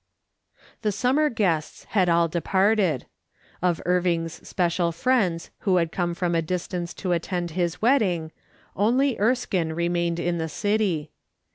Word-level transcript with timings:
The 0.81 0.91
summer 0.91 1.29
guests 1.29 1.83
had 1.93 2.09
all 2.09 2.27
departed. 2.27 3.05
Of 3.61 3.83
Irving's 3.85 4.33
special 4.49 4.91
friends 4.91 5.51
who 5.59 5.75
had 5.75 5.91
come 5.91 6.15
from 6.15 6.33
a 6.33 6.41
distance 6.41 6.95
to 6.95 7.11
attend 7.11 7.51
his 7.51 7.83
wedding, 7.83 8.31
only 8.75 9.19
Erskine 9.19 9.73
remained 9.73 10.17
in 10.19 10.39
the 10.39 10.49
city. 10.49 11.11